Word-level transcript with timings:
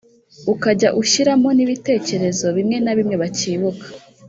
ukajya 0.53 0.89
ushyiramo 1.01 1.49
n’ibitekerezo 1.53 2.45
bimwe 2.57 2.77
na 2.83 2.93
bimwe 2.97 3.15
bacyibuka 3.23 3.85